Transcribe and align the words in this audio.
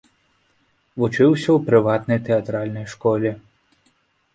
Вучыўся 1.03 1.47
ў 1.57 1.67
прыватнай 1.69 2.19
тэатральнай 2.31 2.93
школе. 2.97 3.41